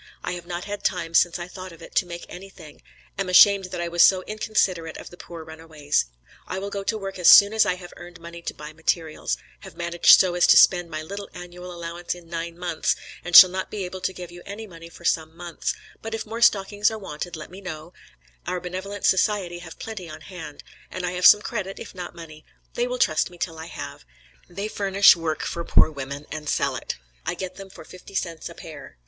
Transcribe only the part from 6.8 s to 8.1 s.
to work as soon as I have